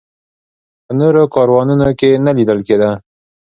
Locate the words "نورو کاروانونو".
0.99-1.87